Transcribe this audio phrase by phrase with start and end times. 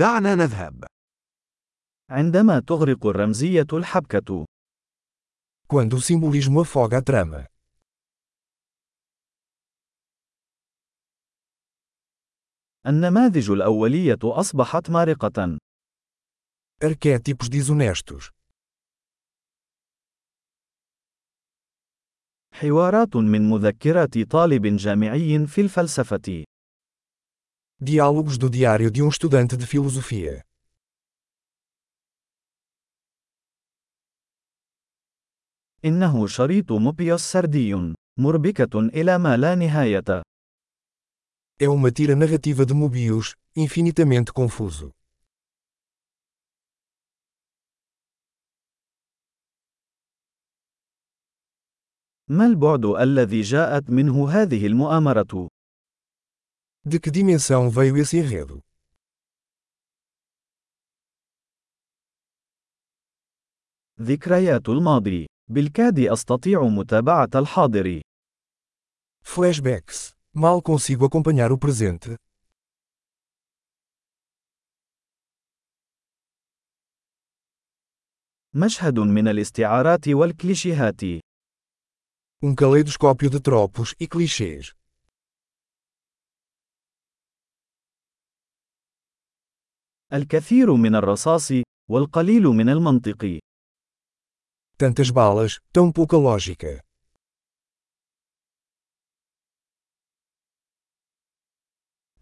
[0.00, 0.84] دعنا نذهب.
[2.10, 4.46] عندما تغرق الرمزية الحبكة.
[5.68, 7.46] Quando o simbolismo afoga a trama.
[12.86, 15.58] النماذج الأولية أصبحت مارقة.
[16.84, 18.30] Arquétipos desonestos.
[22.52, 26.44] حوارات من مذكرات طالب جامعي في الفلسفة.
[27.79, 30.43] Diálogos do diário de um estudante de filosofia.
[35.85, 40.23] إنه شريط موبيوس سردي، مربكة إلى ما لا نهاية.
[41.57, 44.91] É uma tira narrativa de Mobius, infinitamente confuso.
[52.27, 55.49] ما البعد الذي جاءت منه هذه المؤامرة؟
[56.85, 58.61] De que dimensão veio esse enredo?
[64.01, 65.25] ذكريات الماضي.
[65.47, 68.01] بالكاد أستطيع متابعة الحاضر.
[69.23, 70.13] Flashbacks.
[70.33, 72.15] Mal consigo acompanhar o presente.
[78.53, 81.01] مشهد من الاستعارات والكليشيهات.
[82.43, 84.78] Um caleidoscópio de tropos e clichês.
[90.12, 91.52] الكثير من الرصاص
[91.90, 93.38] والقليل من المنطق.
[94.76, 96.80] Tantas balas, tão pouca lógica.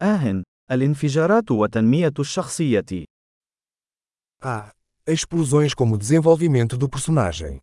[0.03, 3.05] آه، الانفجارات وتنمية الشخصية.
[4.43, 4.71] Ah,
[5.07, 7.61] explosões como desenvolvimento do personagem.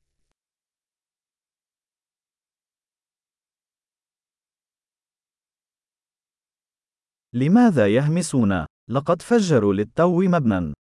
[7.33, 10.72] لماذا يهمسون؟ لقد فجروا للتو مبنى.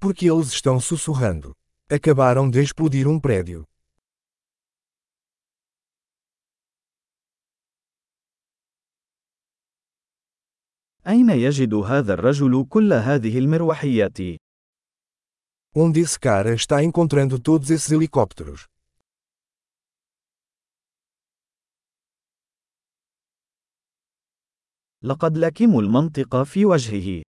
[0.00, 1.52] Porque eles estão sussurrando.
[1.90, 3.64] Acabaram de explodir um prédio.
[11.06, 14.18] أين يجد هذا الرجل كل هذه المروحيات؟
[15.74, 18.66] Onde esse cara está encontrando todos esses helicópteros?
[25.03, 27.21] لقد لكموا المنطق في وجهه.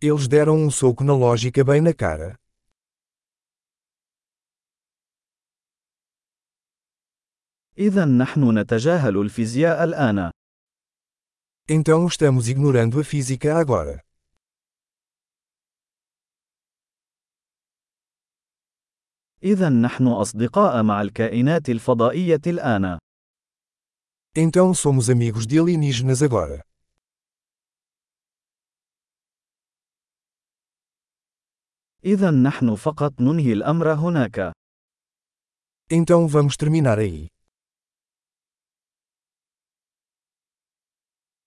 [0.00, 2.36] Eles deram um soco na lógica bem na cara.
[7.78, 10.30] إذا نحن نتجاهل الفيزياء الآن.
[11.70, 14.00] Então estamos ignorando a física agora.
[19.42, 22.98] إذا نحن أصدقاء مع الكائنات الفضائية الآن.
[24.35, 26.63] Então somos amigos de alienígenas agora.
[32.05, 34.51] إذا نحن فقط ننهي الأمر هناك.
[35.91, 37.27] Então vamos terminar aí.